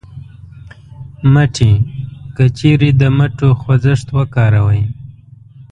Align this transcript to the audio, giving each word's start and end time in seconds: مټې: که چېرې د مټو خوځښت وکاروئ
مټې: 1.33 1.71
که 2.35 2.45
چېرې 2.57 2.89
د 3.01 3.01
مټو 3.17 3.49
خوځښت 3.61 4.07
وکاروئ 4.17 4.81